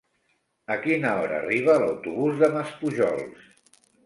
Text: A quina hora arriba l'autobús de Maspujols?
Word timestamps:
A 0.75 0.77
quina 0.85 1.11
hora 1.19 1.37
arriba 1.41 1.75
l'autobús 1.83 2.41
de 2.41 2.51
Maspujols? 2.57 3.55